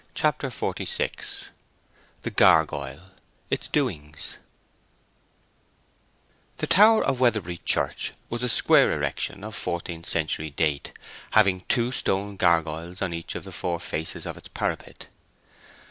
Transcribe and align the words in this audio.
CHAPTER 0.15 0.49
XLVI 0.49 1.49
THE 2.23 2.31
GURGOYLE: 2.31 3.11
ITS 3.51 3.67
DOINGS 3.67 4.37
The 6.57 6.65
tower 6.65 7.03
of 7.05 7.19
Weatherbury 7.19 7.57
Church 7.63 8.11
was 8.27 8.41
a 8.41 8.49
square 8.49 8.91
erection 8.93 9.43
of 9.43 9.53
fourteenth 9.53 10.07
century 10.07 10.49
date, 10.49 10.91
having 11.33 11.61
two 11.69 11.91
stone 11.91 12.35
gurgoyles 12.35 13.03
on 13.03 13.13
each 13.13 13.35
of 13.35 13.43
the 13.43 13.51
four 13.51 13.79
faces 13.79 14.25
of 14.25 14.39
its 14.39 14.47
parapet. 14.47 15.05